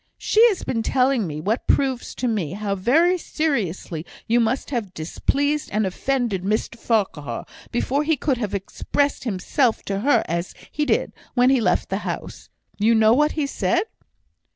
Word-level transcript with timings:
"She 0.17 0.43
has 0.47 0.63
been 0.63 0.81
telling 0.81 1.27
me 1.27 1.39
what 1.39 1.67
proves 1.67 2.15
to 2.15 2.27
me 2.27 2.53
how 2.53 2.73
very 2.73 3.19
seriously 3.19 4.03
you 4.25 4.39
must 4.39 4.71
have 4.71 4.95
displeased 4.95 5.69
and 5.71 5.85
offended 5.85 6.41
Mr 6.43 6.75
Farquhar, 6.75 7.45
before 7.71 8.03
he 8.03 8.17
could 8.17 8.39
have 8.39 8.55
expressed 8.55 9.25
himself 9.25 9.83
to 9.83 9.99
her 9.99 10.23
as 10.27 10.55
he 10.71 10.85
did, 10.85 11.13
when 11.35 11.51
he 11.51 11.61
left 11.61 11.89
the 11.89 11.97
house. 11.97 12.49
You 12.79 12.95
know 12.95 13.13
what 13.13 13.33
he 13.33 13.45
said?" 13.45 13.83